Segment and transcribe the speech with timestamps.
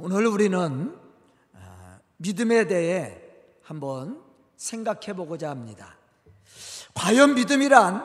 [0.00, 0.96] 오늘 우리는
[1.54, 3.20] 아, 믿음에 대해
[3.62, 4.22] 한번
[4.56, 5.96] 생각해 보고자 합니다.
[6.94, 8.04] 과연 믿음이란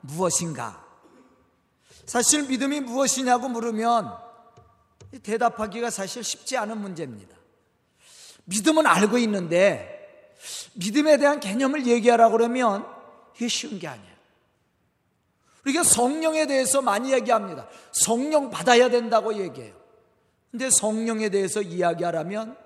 [0.00, 0.84] 무엇인가?
[2.06, 4.16] 사실 믿음이 무엇이냐고 물으면
[5.22, 7.36] 대답하기가 사실 쉽지 않은 문제입니다.
[8.44, 10.34] 믿음은 알고 있는데
[10.74, 12.86] 믿음에 대한 개념을 얘기하라고 그러면
[13.36, 14.18] 이게 쉬운 게 아니에요.
[15.64, 17.68] 우리가 성령에 대해서 많이 얘기합니다.
[17.92, 19.77] 성령 받아야 된다고 얘기해요.
[20.50, 22.56] 근데 성령에 대해서 이야기하라면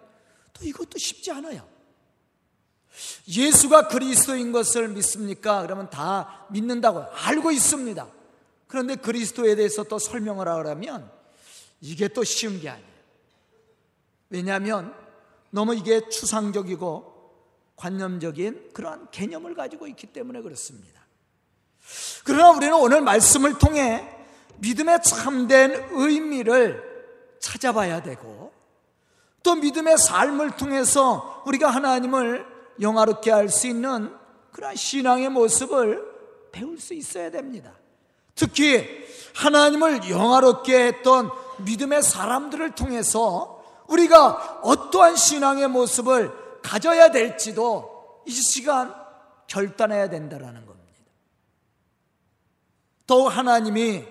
[0.52, 1.66] 또 이것도 쉽지 않아요.
[3.26, 5.62] 예수가 그리스도인 것을 믿습니까?
[5.62, 8.06] 그러면 다 믿는다고 알고 있습니다.
[8.66, 11.10] 그런데 그리스도에 대해서 또 설명을 하라면
[11.80, 12.92] 이게 또 쉬운 게 아니에요.
[14.30, 14.94] 왜냐하면
[15.50, 17.12] 너무 이게 추상적이고
[17.76, 21.02] 관념적인 그러한 개념을 가지고 있기 때문에 그렇습니다.
[22.24, 24.08] 그러나 우리는 오늘 말씀을 통해
[24.58, 26.91] 믿음의 참된 의미를
[27.42, 28.52] 찾아봐야 되고
[29.42, 32.46] 또 믿음의 삶을 통해서 우리가 하나님을
[32.80, 34.14] 영화롭게 할 수 있는
[34.52, 36.02] 그런 신앙의 모습을
[36.52, 37.72] 배울 수 있어야 됩니다.
[38.34, 38.86] 특히
[39.34, 41.30] 하나님을 영화롭게 했던
[41.64, 46.32] 믿음의 사람들을 통해서 우리가 어떠한 신앙의 모습을
[46.62, 48.94] 가져야 될지도 이 시간
[49.48, 50.82] 결단해야 된다라는 겁니다.
[53.06, 54.04] 또 하나님이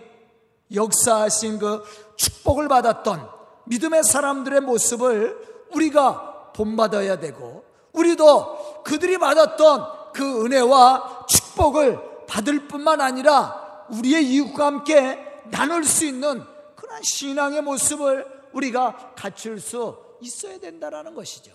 [0.73, 1.83] 역사하신 그
[2.15, 3.29] 축복을 받았던
[3.65, 13.85] 믿음의 사람들의 모습을 우리가 본받아야 되고 우리도 그들이 받았던 그 은혜와 축복을 받을 뿐만 아니라
[13.89, 16.43] 우리의 이웃과 함께 나눌 수 있는
[16.75, 21.51] 그런 신앙의 모습을 우리가 갖출 수 있어야 된다라는 것이죠.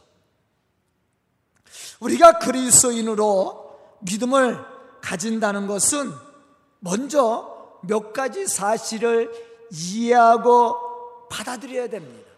[2.01, 4.65] 우리가 그리스도인으로 믿음을
[5.01, 6.13] 가진다는 것은
[6.81, 9.31] 먼저 몇 가지 사실을
[9.71, 12.31] 이해하고 받아들여야 됩니다.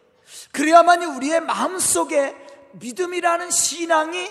[0.53, 2.35] 그래야만이 우리의 마음속에
[2.73, 4.29] 믿음이라는 신앙이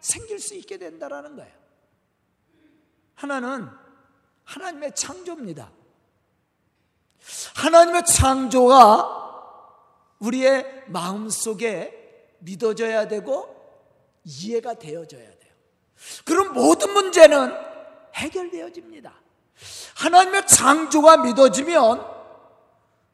[0.00, 1.52] 생길 수 있게 된다라는 거예요.
[3.14, 3.68] 하나는
[4.44, 5.70] 하나님의 창조입니다.
[7.54, 9.20] 하나님의 창조가
[10.18, 13.52] 우리의 마음 속에 믿어져야 되고
[14.24, 15.52] 이해가 되어져야 돼요.
[16.24, 17.52] 그럼 모든 문제는
[18.14, 19.21] 해결되어집니다.
[19.94, 22.06] 하나님의 창조가 믿어지면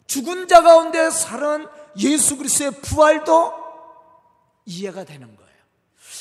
[0.06, 1.66] 죽은 자 가운데 살은
[1.98, 3.52] 예수 그리스도의 부활도
[4.64, 5.48] 이해가 되는 거예요.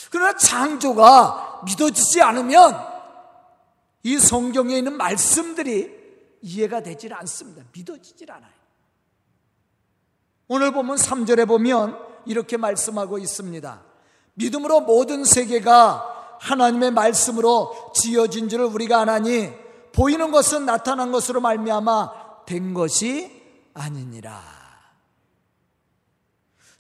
[0.09, 2.97] 그러나 창조가 믿어지지 않으면
[4.03, 5.95] 이 성경에 있는 말씀들이
[6.41, 7.63] 이해가 되질 않습니다.
[7.73, 8.51] 믿어지질 않아요.
[10.47, 13.81] 오늘 보면 3절에 보면 이렇게 말씀하고 있습니다.
[14.35, 19.51] 믿음으로 모든 세계가 하나님의 말씀으로 지어진 줄을 우리가 아나니
[19.97, 23.43] 보이는 것은 나타난 것으로 말미암아 된 것이
[23.73, 24.43] 아니니라.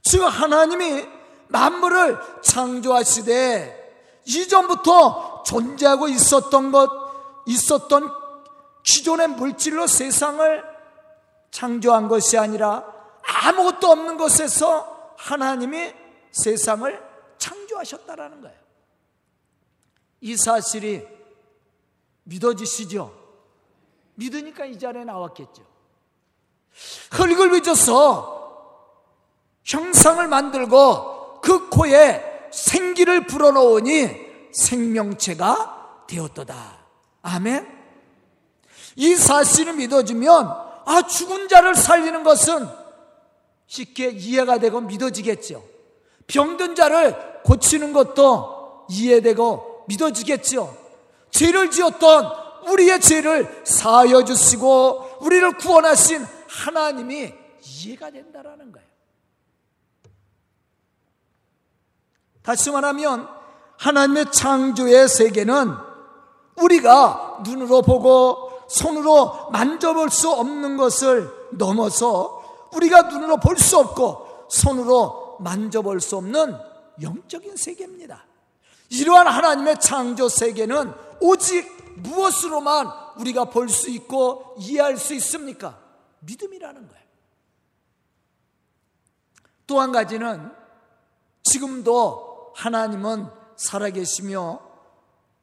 [0.03, 1.07] 즉 하나님이
[1.47, 6.89] 만물을 창조하시되 이전부터 존재하고 있었던 것
[7.47, 8.11] 있었던
[8.83, 10.63] 기존의 물질로 세상을
[11.49, 12.85] 창조한 것이 아니라
[13.23, 15.91] 아무것도 없는 것에서 하나님이
[16.31, 17.03] 세상을
[17.39, 18.57] 창조하셨다라는 거예요.
[20.21, 21.16] 이 사실이
[22.27, 23.13] 믿어지시죠?
[24.15, 25.63] 믿으니까 이 자리에 나왔겠죠.
[27.11, 28.37] 흙을 빚어서
[29.63, 36.77] 형상을 만들고 그 코에 생기를 불어넣으니 생명체가 되었도다.
[37.21, 37.67] 아멘.
[38.95, 42.67] 이 사실을 믿어지면 아 죽은 자를 살리는 것은
[43.67, 45.63] 쉽게 이해가 되고 믿어지겠죠.
[46.27, 50.86] 병든 자를 고치는 것도 이해되고 믿어지겠죠.
[51.31, 52.31] 죄를 지었던
[52.69, 58.87] 우리의 죄를 사하여 주시고 우리를 구원하신 하나님이 이해가 된다라는 거예요.
[62.41, 63.27] 다시 말하면
[63.77, 65.73] 하나님의 창조의 세계는
[66.55, 75.37] 우리가 눈으로 보고 손으로 만져볼 수 없는 것을 넘어서 우리가 눈으로 볼 수 없고 손으로
[75.39, 76.57] 만져볼 수 없는
[77.01, 78.26] 영적인 세계입니다.
[78.89, 81.67] 이러한 하나님의 창조 세계는 오직
[81.97, 82.87] 무엇으로만
[83.17, 85.79] 우리가 볼 수 있고 이해할 수 있습니까?
[86.19, 87.03] 믿음이라는 거예요.
[89.65, 90.51] 또 한 가지는
[91.43, 94.61] 지금도 하나님은 살아계시며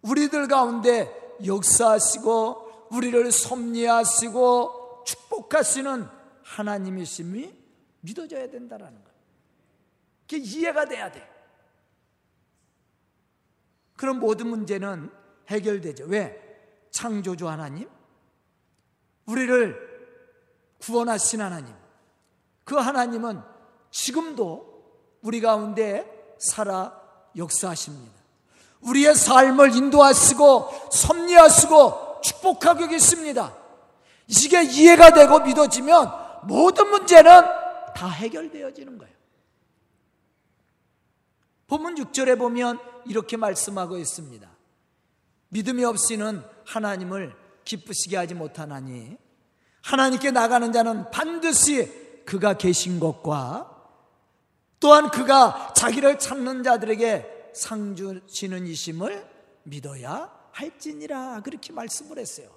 [0.03, 6.09] 우리들 가운데 역사하시고 우리를 섭리하시고 축복하시는
[6.43, 7.53] 하나님이심이
[8.01, 9.15] 믿어져야 된다라는 거예요.
[10.33, 11.34] 이해가 돼야 돼.
[14.05, 15.11] 그럼 모든 문제는
[15.49, 16.05] 해결되죠.
[16.09, 16.39] 왜?
[16.91, 17.89] 창조주 하나님,
[19.25, 19.75] 우리를
[20.79, 21.75] 구원하신 하나님,
[22.65, 23.41] 그 하나님은
[23.91, 27.01] 지금도 우리 가운데 살아
[27.35, 28.13] 역사하십니다.
[28.83, 33.57] 우리의 삶을 인도하시고 섭리하시고 축복하고 계십니다.
[34.27, 37.33] 이게 이해가 되고 믿어지면 모든 문제는
[37.97, 39.15] 다 해결되어지는 거예요.
[41.69, 44.49] 본문 6절에 보면 이렇게 말씀하고 있습니다.
[45.49, 47.35] 믿음이 없이는 하나님을
[47.65, 49.17] 기쁘시게 하지 못하나니
[49.83, 53.71] 하나님께 나가는 자는 반드시 그가 계신 것과
[54.81, 59.29] 또한 그가 자기를 찾는 자들에게 상 주시는 이심을
[59.63, 62.49] 믿어야 할지니라 그렇게 말씀을 했어요.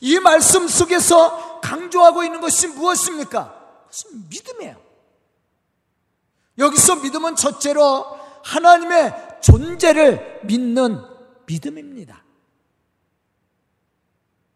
[0.00, 3.64] 이 말씀 속에서 강조하고 있는 것이 무엇입니까?
[3.84, 4.80] 그것은 믿음이에요.
[6.58, 8.04] 여기서 믿음은 첫째로
[8.44, 11.02] 하나님의 존재를 믿는
[11.46, 12.24] 믿음입니다.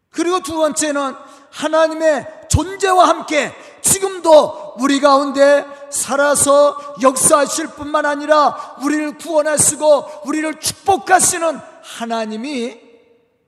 [0.09, 1.13] 그리고 두 번째는
[1.51, 12.81] 하나님의 존재와 함께 지금도 우리 가운데 살아서 역사하실 뿐만 아니라 우리를 구원하시고 우리를 축복하시는 하나님이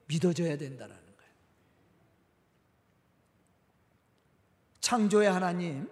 [0.05, 1.33] 믿어져야 된다는 거예요.
[4.79, 5.89] 창조의 하나님,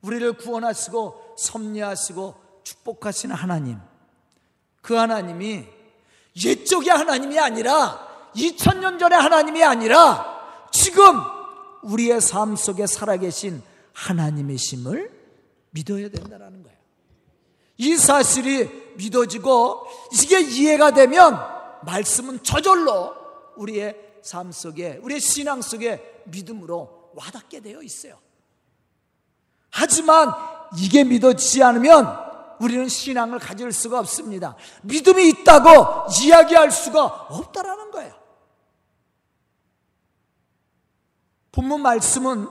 [0.00, 3.78] 우리를 구원하시고 섭리하시고 축복하시는 하나님,
[4.80, 5.64] 그 하나님이
[6.44, 11.20] 옛적의 하나님이 아니라 2000년 전의 하나님이 아니라 지금
[11.82, 13.62] 우리의 삶 속에 살아계신
[13.92, 15.10] 하나님의심을
[15.70, 16.78] 믿어야 된다는 거예요.
[17.78, 21.38] 이 사실이 믿어지고 이게 이해가 되면
[21.82, 23.14] 말씀은 저절로
[23.56, 28.18] 우리의 삶 속에, 우리의 신앙 속에 믿음으로 와닿게 되어 있어요.
[29.70, 30.32] 하지만
[30.78, 32.31] 이게 믿어지지 않으면
[32.62, 34.54] 우리는 신앙을 가질 수가 없습니다.
[34.82, 38.14] 믿음이 있다고 이야기할 수가 없다라는 거예요.
[41.50, 42.48] 본문 말씀은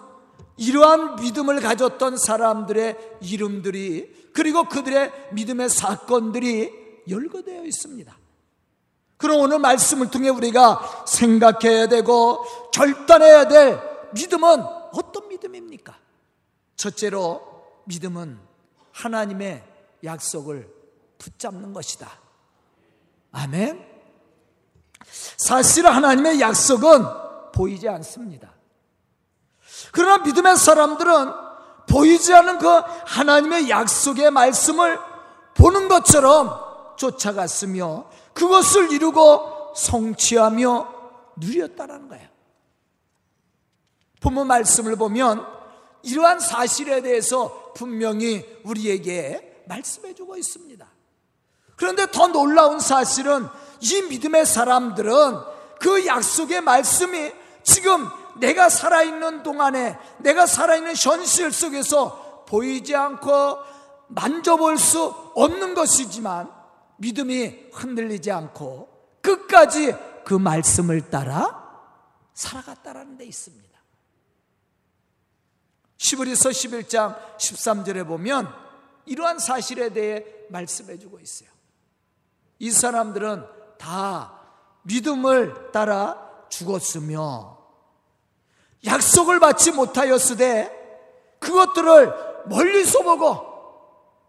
[0.57, 6.71] 이러한 믿음을 가졌던 사람들의 이름들이 그리고 그들의 믿음의 사건들이
[7.09, 8.17] 열거되어 있습니다.
[9.15, 12.43] 그럼 오늘 말씀을 통해 우리가 생각해야 되고
[12.73, 13.79] 결단해야 될
[14.13, 14.61] 믿음은
[14.93, 15.97] 어떤 믿음입니까?
[16.75, 17.41] 첫째로
[17.85, 18.39] 믿음은
[18.91, 19.70] 하나님의
[20.03, 20.71] 약속을
[21.17, 22.09] 붙잡는 것이다.
[23.31, 23.85] 아멘.
[25.37, 27.05] 사실 하나님의 약속은
[27.53, 28.53] 보이지 않습니다.
[29.91, 31.33] 그러나 믿음의 사람들은
[31.89, 34.99] 보이지 않는 그 하나님의 약속의 말씀을
[35.55, 40.93] 보는 것처럼 쫓아갔으며 그것을 이루고 성취하며
[41.37, 42.29] 누렸다는 거예요.
[44.21, 45.45] 본문 말씀을 보면
[46.03, 50.87] 이러한 사실에 대해서 분명히 우리에게 말씀해 주고 있습니다.
[51.75, 53.47] 그런데 더 놀라운 사실은
[53.79, 55.11] 이 믿음의 사람들은
[55.79, 57.31] 그 약속의 말씀이
[57.63, 58.07] 지금
[58.39, 63.57] 내가 살아있는 동안에 내가 살아있는 현실 속에서 보이지 않고
[64.09, 65.05] 만져볼 수
[65.35, 66.51] 없는 것이지만
[66.97, 68.89] 믿음이 흔들리지 않고
[69.21, 71.61] 끝까지 그 말씀을 따라
[72.33, 73.71] 살아갔다라는 데 있습니다.
[75.97, 78.51] 시브리서 11장 13절에 보면
[79.11, 81.49] 이러한 사실에 대해 말씀해 주고 있어요.
[82.59, 83.45] 이 사람들은
[83.77, 84.39] 다
[84.83, 87.57] 믿음을 따라 죽었으며
[88.85, 93.51] 약속을 받지 못하였으되 그것들을 멀리서 보고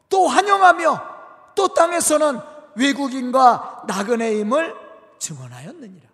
[0.08, 1.12] 또 환영하며
[1.54, 2.40] 또 땅에서는
[2.74, 4.74] 외국인과 나그네임을
[5.20, 6.08] 증언하였느니라.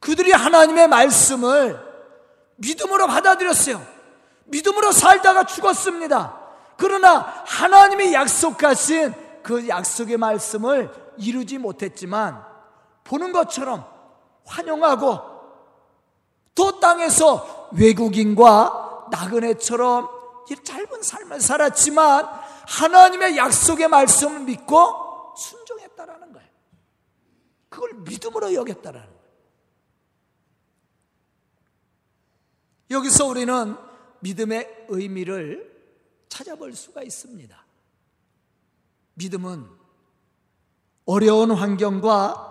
[0.00, 1.78] 그들이 하나님의 말씀을
[2.56, 3.89] 믿음으로 받아들였어요.
[4.50, 6.38] 믿음으로 살다가 죽었습니다.
[6.76, 12.44] 그러나 하나님이 약속하신 그 약속의 말씀을 이루지 못했지만
[13.04, 13.84] 보는 것처럼
[14.46, 15.20] 환영하고
[16.54, 20.08] 또 땅에서 외국인과 나그네처럼
[20.64, 22.28] 짧은 삶을 살았지만
[22.66, 26.48] 하나님의 약속의 말씀을 믿고 순종했다라는 거예요.
[27.68, 29.20] 그걸 믿음으로 여겼다라는 거예요.
[32.90, 33.89] 여기서 우리는
[34.20, 35.70] 믿음의 의미를
[36.28, 37.64] 찾아볼 수가 있습니다.
[39.14, 39.66] 믿음은
[41.06, 42.50] 어려운 환경과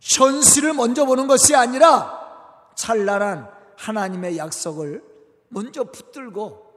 [0.00, 2.20] 현실을 먼저 보는 것이 아니라
[2.76, 5.02] 찬란한 하나님의 약속을
[5.48, 6.72] 먼저 붙들고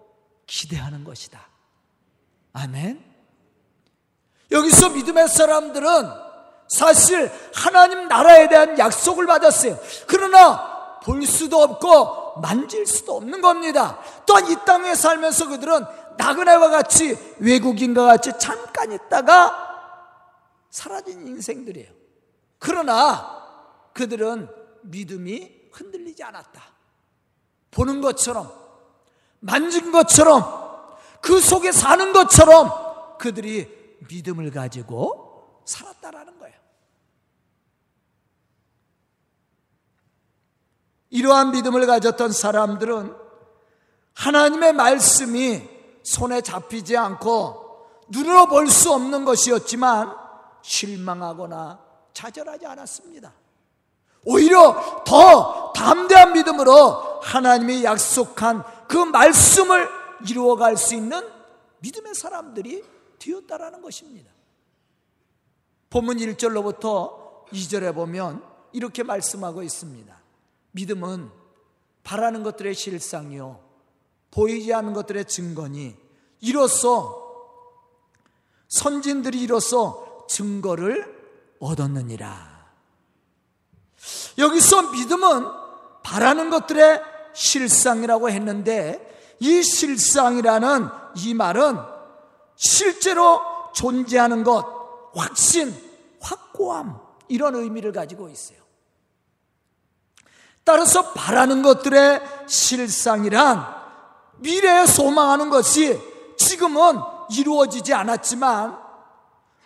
[0.46, 1.50] 기대하는 것이다.
[2.54, 3.04] 아멘.
[4.52, 6.26] 여기서 믿음의 사람들은
[6.68, 9.78] 사실 하나님 나라에 대한 약속을 받았어요.
[10.08, 14.00] 그러나 볼 수도 없고 만질 수도 없는 겁니다.
[14.26, 15.86] 또한 이 땅에 살면서 그들은
[16.18, 19.66] 나그네와 같이 외국인과 같이 잠깐 있다가
[20.70, 21.92] 사라진 인생들이에요.
[22.60, 23.44] 그러나
[23.94, 24.50] 그들은
[24.84, 26.62] 믿음이 흔들리지 않았다.
[27.72, 28.52] 보는 것처럼
[29.40, 30.66] 만진 것처럼
[31.22, 36.45] 그 속에 사는 것처럼 그들이 믿음을 가지고 살았다라는 거예요.
[41.16, 43.16] 이러한 믿음을 가졌던 사람들은
[44.14, 45.64] 하나님의 말씀이
[46.04, 50.14] 손에 잡히지 않고 눈으로 볼 수 없는 것이었지만
[50.62, 51.80] 실망하거나
[52.14, 53.34] 좌절하지 않았습니다.
[54.26, 59.88] 오히려 더 담대한 믿음으로 하나님이 약속한 그 말씀을
[60.28, 61.26] 이루어갈 수 있는
[61.80, 62.84] 믿음의 사람들이
[63.20, 64.32] 되었다라는 것입니다.
[65.90, 68.44] 본문 1절로부터 2절에 보면
[68.74, 70.25] 이렇게 말씀하고 있습니다.
[70.76, 71.32] 믿음은
[72.04, 73.64] 바라는 것들의 실상이요.
[74.32, 75.96] 보이지 않는 것들의 증거니
[76.42, 77.24] 이로써
[78.68, 81.16] 선진들이 이로써 증거를
[81.60, 82.66] 얻었느니라.
[84.38, 85.46] 여기서 믿음은
[86.04, 87.02] 바라는 것들의
[87.34, 91.78] 실상이라고 했는데 이 실상이라는 이 말은
[92.56, 93.42] 실제로
[93.74, 94.66] 존재하는 것,
[95.16, 95.74] 확신,
[96.20, 98.65] 확고함 이런 의미를 가지고 있어요.
[100.66, 103.66] 따라서 바라는 것들의 실상이란
[104.38, 106.02] 미래에 소망하는 것이
[106.38, 108.78] 지금은 이루어지지 않았지만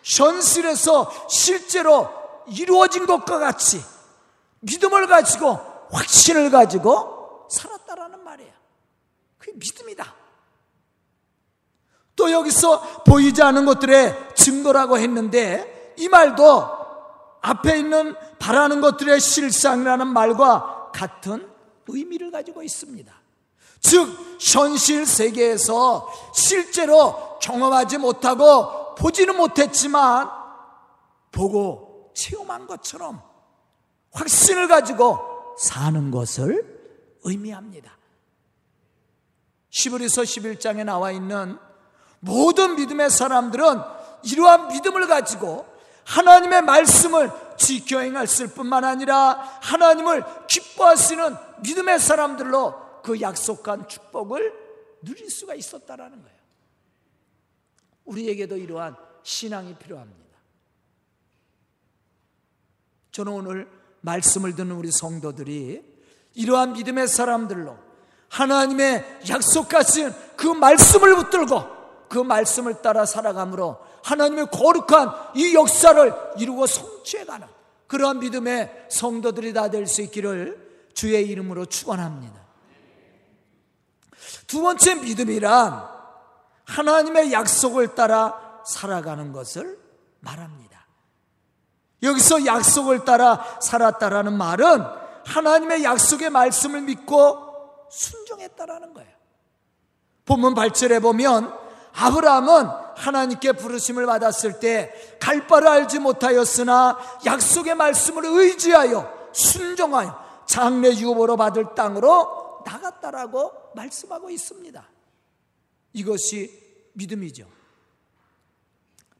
[0.02, 2.08] 현실에서 실제로
[2.46, 3.82] 이루어진 것과 같이
[4.60, 5.58] 믿음을 가지고
[5.90, 8.52] 확신을 가지고 살았다라는 말이에요.
[9.38, 10.14] 그게 믿음이다.
[12.14, 16.78] 또 여기서 보이지 않는 것들의 증거라고 했는데 이 말도
[17.40, 21.48] 앞에 있는 바라는 것들의 실상이라는 말과 같은
[21.86, 23.12] 의미를 가지고 있습니다.
[23.80, 24.08] 즉,
[24.40, 30.30] 현실 세계에서 실제로 경험하지 못하고 보지는 못했지만
[31.32, 33.22] 보고 체험한 것처럼
[34.12, 35.18] 확신을 가지고
[35.58, 36.80] 사는 것을
[37.22, 37.96] 의미합니다.
[39.70, 41.58] 시브리서 11장에 나와 있는
[42.18, 43.80] 모든 믿음의 사람들은
[44.24, 45.66] 이러한 믿음을 가지고
[46.04, 54.52] 하나님의 말씀을 지켜 행했을 뿐만 아니라 하나님을 기뻐하시는 믿음의 사람들로 그 약속한 축복을
[55.02, 56.40] 누릴 수가 있었다라는 거예요.
[58.06, 60.20] 우리에게도 이러한 신앙이 필요합니다.
[63.12, 65.84] 저는 오늘 말씀을 듣는 우리 성도들이
[66.34, 67.76] 이러한 믿음의 사람들로
[68.30, 77.46] 하나님의 약속하신 그 말씀을 붙들고 그 말씀을 따라 살아감으로 하나님의 거룩한 이 역사를 이루고 성취해가는
[77.86, 82.40] 그러한 믿음의 성도들이 다 될 수 있기를 주의 이름으로 축원합니다.
[84.46, 85.88] 두 번째 믿음이란
[86.64, 89.78] 하나님의 약속을 따라 살아가는 것을
[90.20, 90.86] 말합니다.
[92.02, 94.84] 여기서 약속을 따라 살았다라는 말은
[95.26, 99.10] 하나님의 약속의 말씀을 믿고 순종했다라는 거예요.
[100.24, 101.52] 본문 8절에 보면
[101.92, 111.36] 아브라함은 하나님께 부르심을 받았을 때 갈 바를 알지 못하였으나 약속의 말씀을 의지하여 순종하여 장래 유업으로
[111.36, 114.84] 받을 땅으로 나갔다라고 말씀하고 있습니다.
[115.92, 117.46] 이것이 믿음이죠.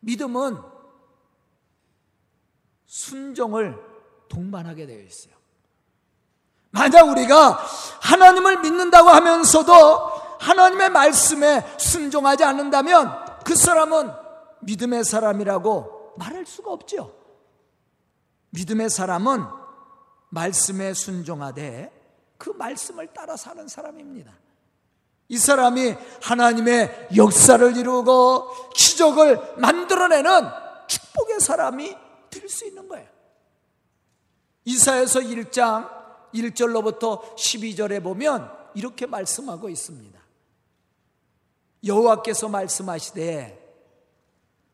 [0.00, 0.58] 믿음은
[2.86, 3.78] 순종을
[4.28, 5.34] 동반하게 되어 있어요.
[6.70, 7.64] 만약 우리가
[8.00, 10.09] 하나님을 믿는다고 하면서도
[10.40, 14.10] 하나님의 말씀에 순종하지 않는다면 그 사람은
[14.60, 17.14] 믿음의 사람이라고 말할 수가 없죠.
[18.50, 19.44] 믿음의 사람은
[20.30, 21.92] 말씀에 순종하되
[22.38, 24.32] 그 말씀을 따라 사는 사람입니다.
[25.28, 30.48] 이 사람이 하나님의 역사를 이루고 기적을 만들어내는
[30.88, 31.96] 축복의 사람이
[32.30, 33.08] 될 수 있는 거예요.
[34.64, 35.88] 이사에서 1장
[36.34, 40.19] 1절로부터 12절에 보면 이렇게 말씀하고 있습니다.
[41.84, 43.58] 여호와께서 말씀하시되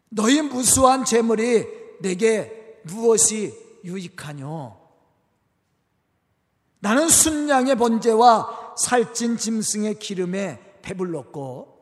[0.08, 1.66] 너희 무수한 재물이
[2.00, 3.52] 내게 무엇이
[3.84, 4.76] 유익하뇨?
[6.80, 11.76] 나는 순양의 번제와 살찐 짐승의 기름에 배불렀고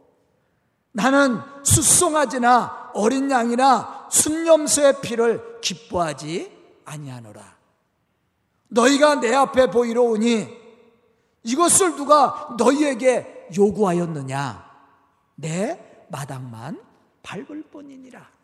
[0.92, 6.52] 나는 숫송아지나 어린 양이나 순염소의 피를 기뻐하지
[6.84, 7.56] 아니하노라.
[8.68, 10.48] 너희가 내 앞에 보이러 오니
[11.42, 14.63] 이것을 누가 너희에게 요구하였느냐?
[15.34, 16.80] 내 마당만
[17.22, 18.34] 밟을 뿐이니라.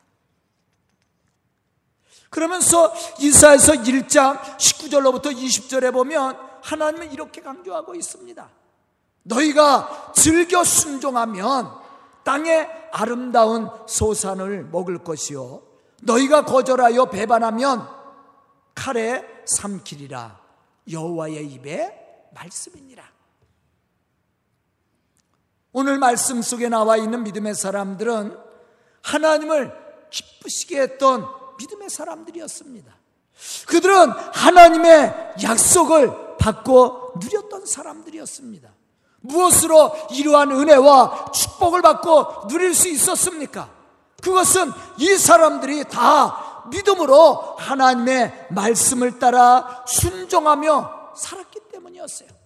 [2.31, 8.49] 그러면서 이사에서 1장 19절로부터 20절에 보면 하나님은 이렇게 강조하고 있습니다.
[9.25, 11.71] 너희가 즐겨 순종하면
[12.25, 15.63] 땅의 아름다운 소산을 먹을 것이요.
[16.03, 17.87] 너희가 거절하여 배반하면
[18.75, 20.41] 칼에 삼키리라.
[20.91, 23.10] 여호와의 입에 말씀이니라.
[25.73, 28.37] 오늘 말씀 속에 나와 있는 믿음의 사람들은
[29.03, 29.73] 하나님을
[30.11, 31.27] 기쁘시게 했던
[31.59, 32.93] 믿음의 사람들이었습니다.
[33.67, 38.69] 그들은 하나님의 약속을 받고 누렸던 사람들이었습니다.
[39.21, 43.71] 무엇으로 이러한 은혜와 축복을 받고 누릴 수 있었습니까?
[44.23, 52.40] 그것은 이 사람들이 다 믿음으로 하나님의 말씀을 따라 순종하며 살았기 때문이었어요.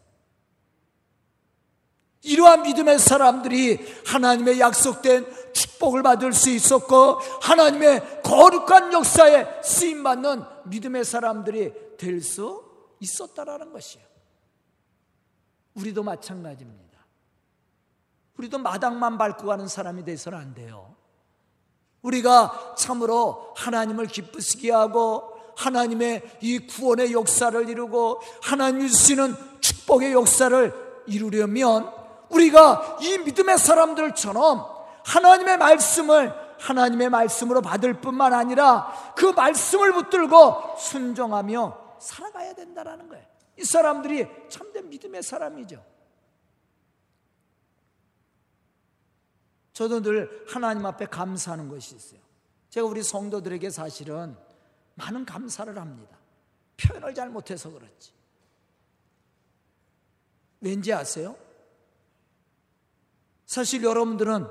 [2.25, 11.05] 이러한 믿음의 사람들이 하나님의 약속된 축복을 받을 수 있었고 하나님의 거룩한 역사에 쓰임 받는 믿음의
[11.05, 12.65] 사람들이 될 수
[13.01, 14.07] 있었다라는 것이에요.
[15.75, 16.99] 우리도 마찬가지입니다.
[18.39, 20.97] 우리도 마당만 밟고 가는 사람이 돼서는 안 돼요.
[22.03, 32.04] 우리가 참으로 하나님을 기쁘시게 하고 하나님의 이 구원의 역사를 이루고 하나님 주시는 축복의 역사를 이루려면
[32.35, 34.67] 우리가 이 믿음의 사람들처럼
[35.05, 43.25] 하나님의 말씀을 하나님의 말씀으로 받을 뿐만 아니라 그 말씀을 붙들고 순종하며 살아가야 된다라는 거예요.
[43.59, 45.85] 이 사람들이 참된 믿음의 사람이죠.
[49.73, 52.21] 저도 늘 하나님 앞에 감사하는 것이 있어요.
[52.71, 54.37] 제가 우리 성도들에게 사실은
[54.95, 56.17] 많은 감사를 합니다.
[56.77, 58.13] 표현을 잘 못해서 그렇지.
[60.61, 61.37] 왠지 아세요?
[63.55, 64.49] 사실 여러분들은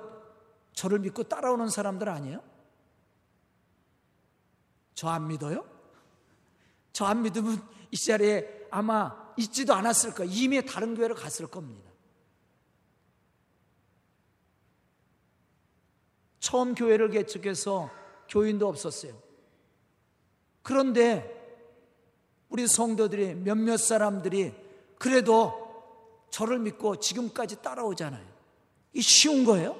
[0.71, 2.41] 저를 믿고 따라오는 사람들 아니에요?
[4.95, 5.65] 저 안 믿어요?
[6.93, 10.31] 저 안 믿으면 이 자리에 아마 있지도 않았을 거예요.
[10.33, 11.91] 이미 다른 교회로 갔을 겁니다.
[16.39, 17.91] 처음 교회를 개척해서
[18.29, 19.21] 교인도 없었어요.
[20.61, 21.59] 그런데
[22.47, 24.55] 우리 성도들이 몇몇 사람들이
[24.97, 28.32] 그래도 저를 믿고 지금까지 따라오잖아요.
[28.93, 29.75] 이 쉬운 거예요?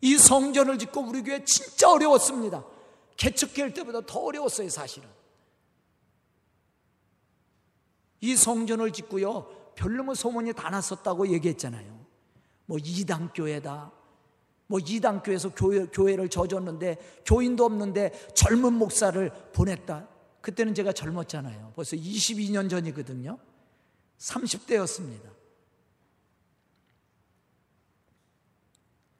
[0.00, 2.64] 이 성전을 짓고 우리 교회 진짜 어려웠습니다.
[3.16, 5.08] 개척할 때보다 더 어려웠어요, 사실은.
[8.20, 12.06] 이 성전을 짓고요, 별로 소문이 다 났었다고 얘기했잖아요.
[12.66, 13.92] 뭐 이당교회다,
[14.66, 20.08] 뭐 이단교에서 교회, 교회를 져줬는데 교인도 없는데 젊은 목사를 보냈다.
[20.40, 21.72] 그때는 제가 젊었잖아요.
[21.74, 23.38] 벌써 22년 전이거든요.
[24.18, 25.35] 30대였습니다.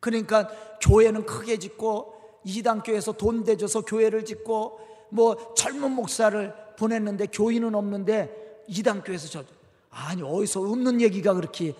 [0.06, 0.48] 그러니까
[0.80, 4.78] 교회는 크게 짓고 이단교에서 돈 대줘서 교회를 짓고
[5.10, 9.44] 뭐 젊은 목사를 보냈는데 교인은 없는데 이단교에서 저
[9.90, 11.74] 아니 어디서 없는 얘기가 그렇게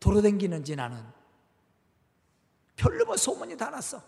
[0.00, 1.04] 돌아댕기는지 나는
[2.76, 4.02] 별로 뭐 소문이 다 났어.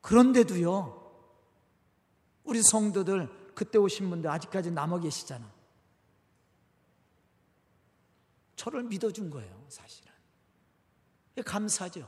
[0.00, 1.12] 그런데도요,
[2.44, 5.52] 우리 성도들 그때 오신 분들 아직까지 남아 계시잖아.
[8.56, 10.11] 저를 믿어준 거예요, 사실은.
[11.40, 12.06] 감사죠.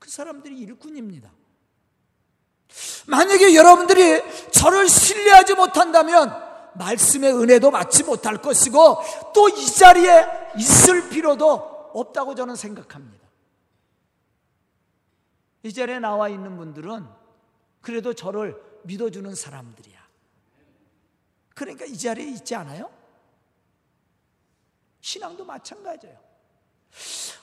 [0.00, 1.30] 그 사람들이 일꾼입니다.
[3.06, 8.98] 만약에 여러분들이 저를 신뢰하지 못한다면 말씀의 은혜도 받지 못할 것이고
[9.34, 13.28] 또 이 자리에 있을 필요도 없다고 저는 생각합니다.
[15.62, 17.06] 이 자리에 나와 있는 분들은
[17.80, 20.00] 그래도 저를 믿어주는 사람들이야.
[21.54, 22.90] 그러니까 이 자리에 있지 않아요?
[25.00, 26.29] 신앙도 마찬가지예요.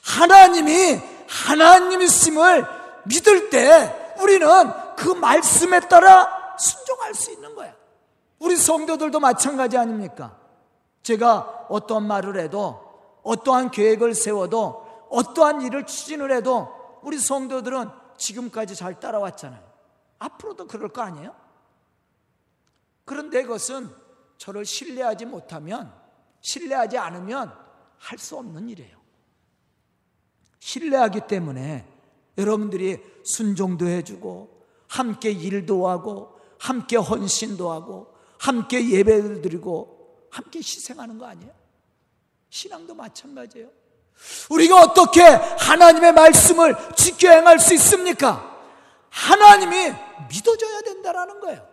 [0.02, 2.66] 하나님이 하나님이심을
[3.04, 4.48] 믿을 때 우리는
[4.96, 7.74] 그 말씀에 따라 순종할 수 있는 거야.
[8.38, 10.38] 우리 성도들도 마찬가지 아닙니까?
[11.02, 18.98] 제가 어떤 말을 해도 어떠한 계획을 세워도 어떠한 일을 추진을 해도 우리 성도들은 지금까지 잘
[19.00, 19.62] 따라왔잖아요.
[20.18, 21.34] 앞으로도 그럴 거 아니에요?
[23.04, 23.90] 그런데 그것은
[24.36, 25.92] 저를 신뢰하지 못하면,
[26.40, 27.54] 신뢰하지 않으면
[27.98, 28.97] 할 수 없는 일이에요.
[30.60, 31.86] 신뢰하기 때문에
[32.36, 41.26] 여러분들이 순종도 해주고, 함께 일도 하고, 함께 헌신도 하고, 함께 예배를 드리고, 함께 희생하는 거
[41.26, 41.52] 아니에요?
[42.50, 43.68] 신앙도 마찬가지예요.
[44.50, 48.56] 우리가 어떻게 하나님의 말씀을 지켜 행할 수 있습니까?
[49.10, 49.94] 하나님이
[50.28, 51.66] 믿어져야 된다라는 거예요.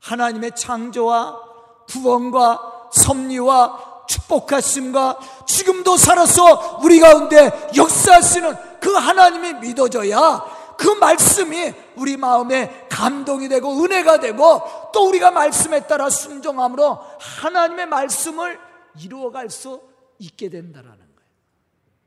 [0.00, 1.48] 하나님의 창조와
[1.88, 10.44] 구원과 섭리와 축복하심과 지금도 살아서 우리 가운데 역사하시는 그 하나님이 믿어져야
[10.76, 18.58] 그 말씀이 우리 마음에 감동이 되고 은혜가 되고 또 우리가 말씀에 따라 순종함으로 하나님의 말씀을
[19.02, 19.80] 이루어갈 수
[20.18, 21.30] 있게 된다라는 거예요.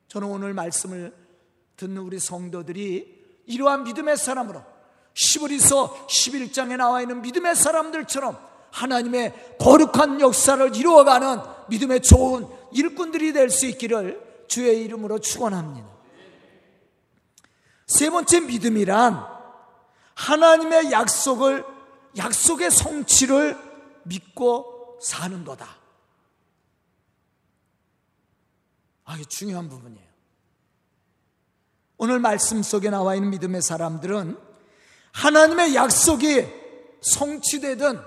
[0.08, 1.14] 저는 오늘 말씀을
[1.76, 4.64] 듣는 우리 성도들이 이러한 믿음의 사람으로
[5.14, 8.38] 시브리서 11장에 나와 있는 믿음의 사람들처럼
[8.72, 11.40] 하나님의 거룩한 역사를 이루어가는
[11.72, 15.90] 믿음의 좋은 일꾼들이 될 수 있기를 주의 이름으로 축원합니다.
[17.88, 19.26] 세 번째 믿음이란
[20.16, 21.66] 하나님의 약속을
[22.18, 23.58] 약속의 성취를
[24.04, 25.78] 믿고 사는 거다.
[29.06, 30.12] 아, 이게 중요한 부분이에요.
[31.98, 34.38] 오늘 말씀 속에 나와 있는 믿음의 사람들은
[35.14, 36.48] 하나님의 약속이
[37.02, 38.02] 성취되든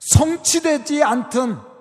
[0.00, 1.73] 성취되지 않든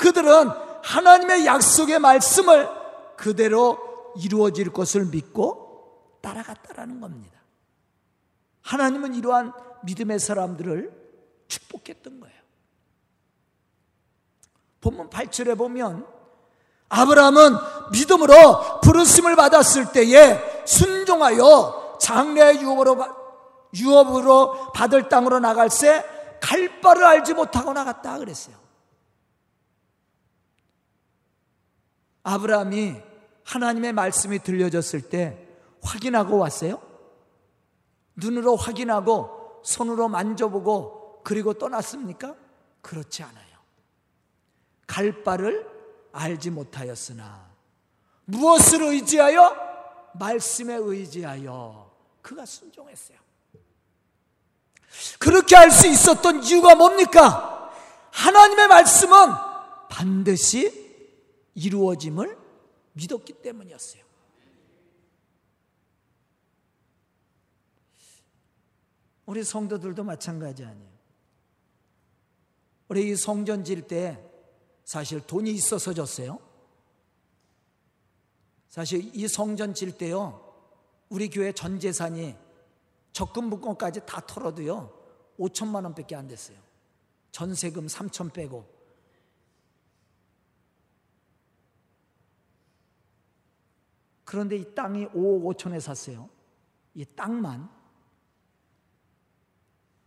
[0.00, 0.50] 그들은
[0.82, 2.68] 하나님의 약속의 말씀을
[3.16, 7.38] 그대로 이루어질 것을 믿고 따라갔다라는 겁니다.
[8.62, 10.90] 하나님은 이러한 믿음의 사람들을
[11.48, 12.40] 축복했던 거예요.
[14.80, 16.06] 본문 8절에 보면
[16.88, 17.54] 아브라함은
[17.92, 22.96] 믿음으로 부르심을 받았을 때에 순종하여 장래 유업으로,
[23.74, 28.56] 유업으로 받을 땅으로 나갈 새 갈 바를 알지 못하고 나갔다 그랬어요.
[32.22, 32.96] 아브라함이
[33.44, 35.46] 하나님의 말씀이 들려졌을 때
[35.82, 36.80] 확인하고 왔어요?
[38.16, 42.34] 눈으로 확인하고 손으로 만져보고 그리고 떠났습니까?
[42.82, 43.46] 그렇지 않아요.
[44.86, 45.66] 갈 바를
[46.12, 47.48] 알지 못하였으나
[48.24, 49.70] 무엇을 의지하여?
[50.14, 51.90] 말씀에 의지하여
[52.22, 53.18] 그가 순종했어요.
[55.18, 57.70] 그렇게 할 수 있었던 이유가 뭡니까?
[58.10, 59.32] 하나님의 말씀은
[59.88, 60.79] 반드시
[61.54, 62.38] 이루어짐을
[62.92, 64.02] 믿었기 때문이었어요.
[69.26, 70.90] 우리 성도들도 마찬가지 아니에요.
[72.88, 74.30] 우리 이 성전 질 때
[74.84, 76.40] 사실 돈이 있어서 졌어요.
[78.68, 80.52] 사실 이 성전 질 때요.
[81.08, 82.34] 우리 교회 전 재산이
[83.12, 84.92] 적금 분권까지 다 털어도요.
[85.38, 86.58] 5천만 원밖에 안 됐어요.
[87.30, 88.79] 전세금 3천 빼고.
[94.30, 96.30] 그런데 이 땅이 5억 5천에 샀어요.
[96.94, 97.68] 이 땅만.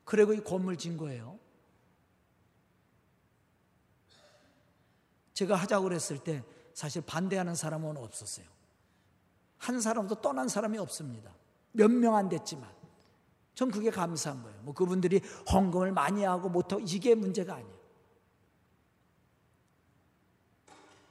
[0.06, 1.38] 그리고 이 건물 진 거예요.
[5.34, 6.42] 제가 하자고 그랬을 때
[6.74, 8.46] 사실 반대하는 사람은 없었어요.
[9.58, 11.30] 한 사람도 떠난 사람이 없습니다.
[11.74, 12.74] 몇 명 안 됐지만.
[13.56, 14.62] 전 그게 감사한 거예요.
[14.62, 15.20] 뭐 그분들이
[15.52, 17.78] 헌금을 많이 하고 못하고 이게 문제가 아니에요.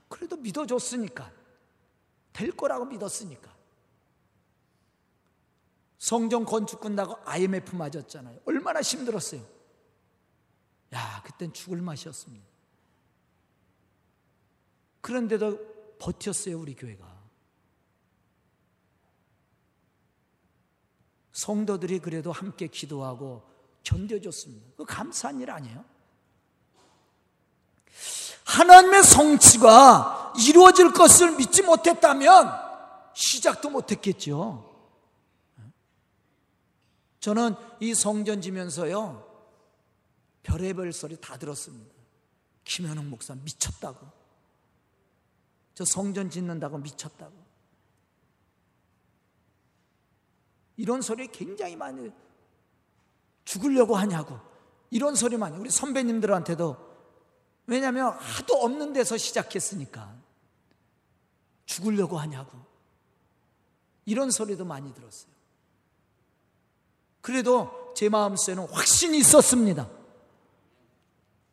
[0.08, 1.41] 그래도 믿어줬으니까.
[2.32, 3.52] 될 거라고 믿었으니까.
[5.98, 8.40] 성전 건축 끝나고 IMF 맞았잖아요.
[8.44, 9.46] 얼마나 힘들었어요.
[10.94, 12.44] 야, 그땐 죽을 맛이었습니다.
[15.00, 17.22] 그런데도 버텼어요, 우리 교회가.
[21.32, 23.42] 성도들이 그래도 함께 기도하고
[23.82, 24.72] 견뎌줬습니다.
[24.76, 25.91] 그 감사한 일 아니에요?
[28.52, 32.52] 하나님의 성취가 이루어질 것을 믿지 못했다면
[33.14, 34.70] 시작도 못했겠죠.
[37.20, 39.26] 저는 이 성전 지면서요,
[40.42, 41.94] 별의별 소리 다 들었습니다.
[42.64, 44.06] 김현웅 목사 미쳤다고.
[45.74, 47.32] 저 성전 짓는다고 미쳤다고.
[50.76, 52.10] 이런 소리 굉장히 많이
[53.44, 54.38] 죽으려고 하냐고.
[54.90, 56.91] 이런 소리 많이 우리 선배님들한테도
[57.66, 60.14] 왜냐하면 하도 없는 데서 시작했으니까
[61.64, 62.58] 죽으려고 하냐고.
[64.04, 65.32] 이런 소리도 많이 들었어요.
[67.20, 69.88] 그래도 제 마음속에는 확신이 있었습니다.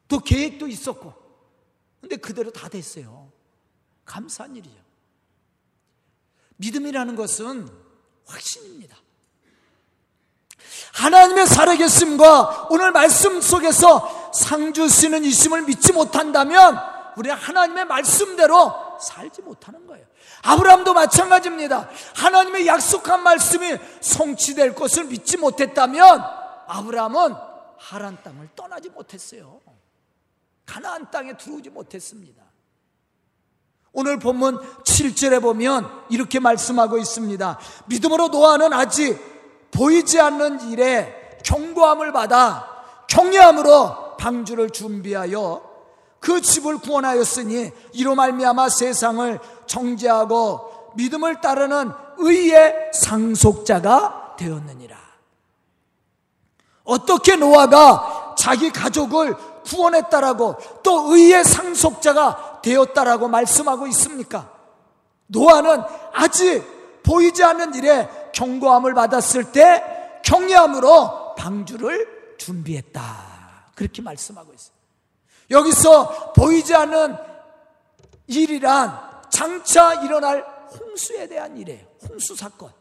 [0.07, 1.13] 또 계획도 있었고.
[2.01, 3.31] 근데 그대로 다 됐어요.
[4.05, 4.75] 감사한 일이죠.
[6.57, 7.69] 믿음이라는 것은
[8.25, 8.97] 확신입니다.
[10.93, 16.79] 하나님의 살아계심과 오늘 말씀 속에서 상 주시는 이심을 믿지 못한다면
[17.17, 20.05] 우리는 하나님의 말씀대로 살지 못하는 거예요.
[20.41, 21.89] 아브라함도 마찬가지입니다.
[22.15, 26.23] 하나님의 약속한 말씀이 성취될 것을 믿지 못했다면
[26.67, 27.35] 아브라함은
[27.77, 29.59] 하란 땅을 떠나지 못했어요.
[30.65, 32.43] 가나안 땅에 들어오지 못했습니다.
[33.91, 37.59] 오늘 본문 7절에 보면 이렇게 말씀하고 있습니다.
[37.87, 39.38] 믿음으로 노아는 아직
[39.71, 42.67] 보이지 않는 일에 경고함을 받아
[43.07, 45.69] 경외함으로 방주를 준비하여
[46.19, 54.97] 그 집을 구원하였으니 이로 말미암아 세상을 정죄하고 믿음을 따르는 의의 상속자가 되었느니라.
[56.83, 64.49] 어떻게 노아가 자기 가족을 구원했다라고 또 의의 상속자가 되었다라고 말씀하고 있습니까?
[65.27, 66.78] 노아는 아직
[67.09, 73.71] 보이지 않는 일에 경고함을 받았을 때 경외함으로 방주를 준비했다.
[73.73, 74.75] 그렇게 말씀하고 있어요.
[75.49, 77.17] 여기서 보이지 않는
[78.27, 81.87] 일이란 장차 일어날 홍수에 대한 일이에요.
[82.07, 82.71] 홍수 사건.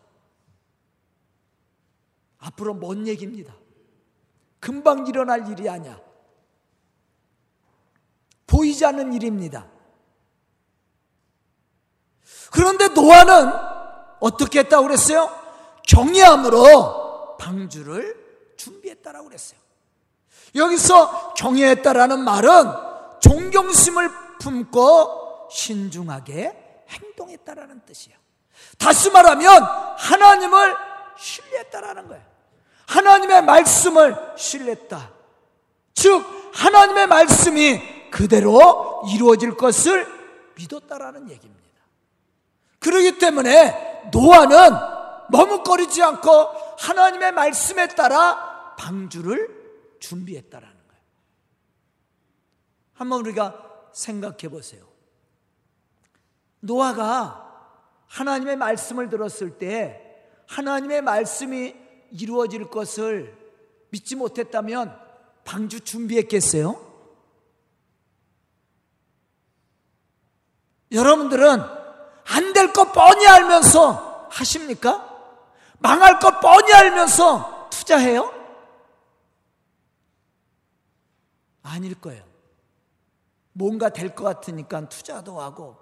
[2.39, 3.55] 앞으로 먼 얘기입니다.
[4.61, 5.99] 금방 일어날 일이 아니야.
[8.47, 9.67] 보이지 않는 일입니다.
[12.51, 13.68] 그런데 노아는
[14.21, 15.31] 어떻게 했다고 그랬어요?
[15.87, 19.59] 경외함으로 방주를 준비했다라고 그랬어요.
[20.55, 22.73] 여기서 경외했다라는 말은
[23.21, 28.19] 존경심을 품고 신중하게 행동했다라는 뜻이에요.
[28.79, 29.63] 다시 말하면
[29.97, 30.77] 하나님을
[31.19, 32.25] 신뢰했다라는 거예요.
[32.87, 35.11] 하나님의 말씀을 신뢰했다.
[35.95, 40.07] 즉 하나님의 말씀이 그대로 이루어질 것을
[40.57, 41.59] 믿었다라는 얘기입니다.
[42.79, 44.71] 그러기 때문에 노아는
[45.31, 46.31] 머뭇거리지 않고
[46.79, 51.03] 하나님의 말씀에 따라 방주를 준비했다라는 거예요.
[52.95, 54.87] 한번 우리가 생각해 보세요.
[56.61, 57.45] 노아가
[58.07, 60.05] 하나님의 말씀을 들었을 때
[60.49, 61.75] 하나님의 말씀이
[62.11, 63.37] 이루어질 것을
[63.91, 64.99] 믿지 못했다면
[65.45, 66.87] 방주 준비했겠어요?
[70.93, 71.78] 여러분들은
[72.31, 75.07] 안 될 것 뻔히 알면서 하십니까?
[75.79, 78.33] 망할 것 뻔히 알면서 투자해요?
[81.63, 82.25] 아닐 거예요.
[83.53, 85.77] 뭔가 될 것 같으니까 투자도 하고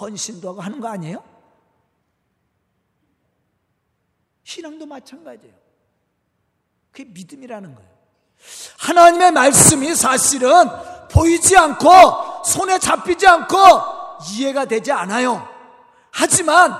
[0.00, 1.22] 헌신도 하고 하는 거 아니에요?
[4.44, 5.54] 신앙도 마찬가지예요.
[6.90, 7.90] 그게 믿음이라는 거예요.
[8.78, 10.50] 하나님의 말씀이 사실은
[11.10, 13.56] 보이지 않고 손에 잡히지 않고
[14.30, 15.48] 이해가 되지 않아요.
[16.12, 16.78] 하지만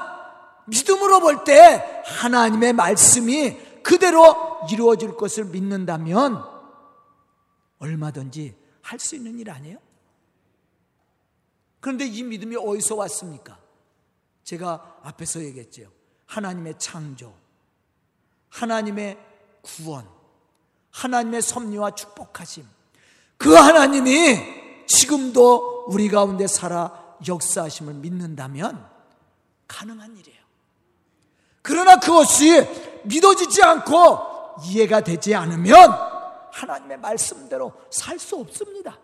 [0.66, 6.44] 믿음으로 볼 때 하나님의 말씀이 그대로 이루어질 것을 믿는다면
[7.80, 9.78] 얼마든지 할 수 있는 일 아니에요?
[11.80, 13.58] 그런데 이 믿음이 어디서 왔습니까?
[14.44, 15.90] 제가 앞에서 얘기했죠.
[16.26, 17.34] 하나님의 창조,
[18.50, 19.18] 하나님의
[19.62, 20.08] 구원,
[20.90, 22.66] 하나님의 섭리와 축복하심.
[23.36, 28.91] 그 하나님이 지금도 우리 가운데 살아 역사하심을 믿는다면
[29.72, 30.42] 가능한 일이에요.
[31.62, 32.66] 그러나 그것이
[33.04, 35.74] 믿어지지 않고 이해가 되지 않으면
[36.52, 38.98] 하나님의 말씀대로 살 수 없습니다.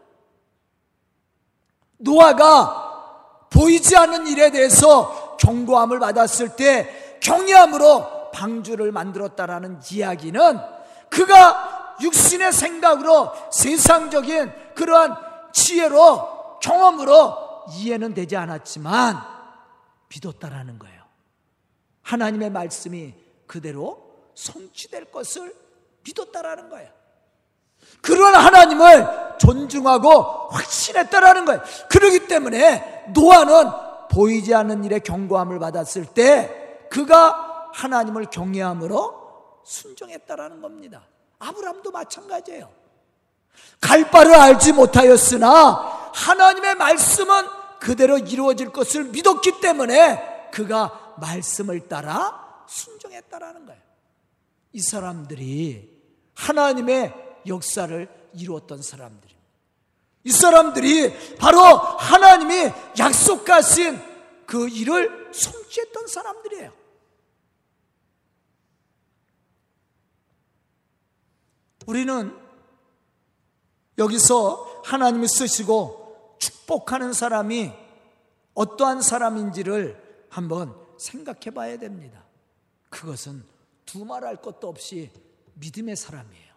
[1.97, 10.61] 노아가 보이지 않는 일에 대해서 경고함을 받았을 때 경외함으로 방주를 만들었다라는 이야기는
[11.09, 15.17] 그가 육신의 생각으로 세상적인 그러한
[15.53, 19.38] 지혜로 경험으로 이해는 되지 않았지만
[20.09, 21.03] 믿었다라는 거예요.
[22.03, 23.15] 하나님의 말씀이
[23.47, 25.55] 그대로 성취될 것을
[26.05, 26.91] 믿었다라는 거예요.
[28.01, 31.63] 그런 하나님을 존중하고 확신했다라는 거예요.
[31.91, 33.71] 그러기 때문에 노아는
[34.11, 41.03] 보이지 않는 일에 경고함을 받았을 때 그가 하나님을 경외함으로 순종했다라는 겁니다.
[41.39, 42.71] 아브라함도 마찬가지예요.
[43.81, 53.67] 갈 바를 알지 못하였으나 하나님의 말씀은 그대로 이루어질 것을 믿었기 때문에 그가 말씀을 따라 순종했다라는
[53.67, 53.81] 거예요.
[54.73, 55.99] 이 사람들이
[56.35, 57.15] 하나님의
[57.47, 59.39] 역사를 이루었던 사람들입니다.
[60.25, 64.01] 이 사람들이 바로 하나님이 약속하신
[64.47, 66.73] 그 일을 성취했던 사람들이에요.
[71.87, 72.37] 우리는
[73.97, 75.98] 여기서 하나님이 쓰시고
[76.69, 77.73] 축복하는 사람이
[78.53, 82.23] 어떠한 사람인지를 한번 생각해 봐야 됩니다.
[82.91, 83.43] 그것은
[83.87, 85.11] 두말할 것도 없이
[85.55, 86.49] 믿음의 사람이에요.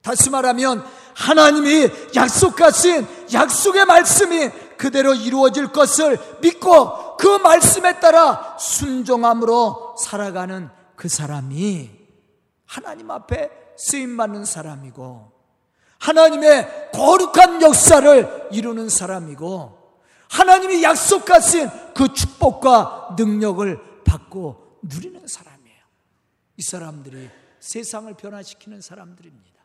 [0.00, 0.84] 다시 말하면
[1.14, 11.90] 하나님이 약속하신 약속의 말씀이 그대로 이루어질 것을 믿고 그 말씀에 따라 순종함으로 살아가는 그 사람이
[12.64, 15.37] 하나님 앞에 쓰임 받는 사람이고
[15.98, 19.78] 하나님의 거룩한 역사를 이루는 사람이고
[20.28, 25.78] 하나님이 약속하신 그 축복과 능력을 받고 누리는 사람이에요.
[26.56, 27.30] 이 사람들이
[27.60, 29.58] 세상을 변화시키는 사람들입니다.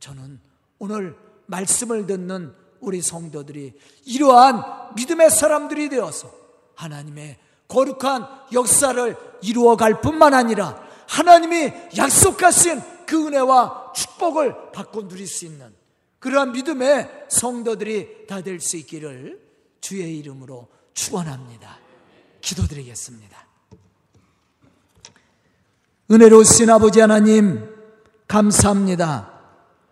[0.00, 0.40] 저는
[0.78, 3.72] 오늘 말씀을 듣는 우리 성도들이
[4.04, 6.30] 이러한 믿음의 사람들이 되어서
[6.74, 15.44] 하나님의 거룩한 역사를 이루어 갈 뿐만 아니라 하나님이 약속하신 그 은혜와 축복을 받고 누릴 수
[15.44, 15.72] 있는
[16.18, 19.40] 그러한 믿음의 성도들이 다 될 수 있기를
[19.80, 21.78] 주의 이름으로 축원합니다.
[22.40, 23.44] 기도드리겠습니다.
[26.10, 27.68] 은혜로우신 아버지 하나님
[28.28, 29.32] 감사합니다.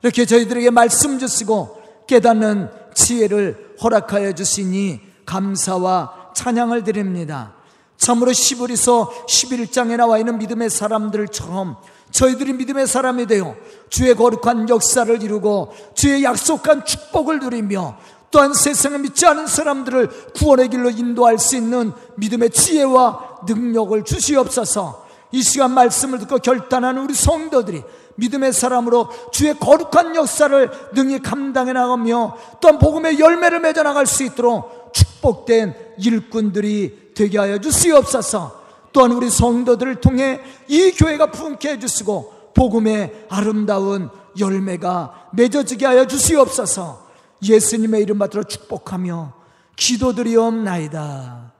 [0.02, 7.54] 이렇게 저희들에게 말씀 주시고 깨닫는 지혜를 허락하여 주시니 감사와 찬양을 드립니다.
[8.02, 11.76] 참으로 시브리서 11장에 나와 있는 믿음의 사람들처럼
[12.10, 13.54] 저희들이 믿음의 사람이 되어
[13.90, 17.96] 주의 거룩한 역사를 이루고 주의 약속한 축복을 누리며
[18.32, 25.06] 또한 세상에 믿지 않은 사람들을 구원의 길로 인도할 수 있는 믿음의 지혜와 능력을 주시옵소서.
[25.30, 27.84] 이 시간 말씀을 듣고 결단하는 우리 성도들이
[28.16, 34.92] 믿음의 사람으로 주의 거룩한 역사를 능히 감당해 나가며 또한 복음의 열매를 맺어 나갈 수 있도록
[34.92, 43.26] 축복된 일꾼들이 되게 하여 주시옵소서 또한 우리 성도들을 통해 이 교회가 품게 해 주시고 복음의
[43.28, 47.06] 아름다운 열매가 맺어지게 하여 주시옵소서
[47.42, 49.32] 예수님의 이름 받들어 축복하며
[49.76, 51.52] 기도드리옵나이다.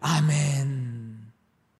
[0.00, 0.93] 아멘.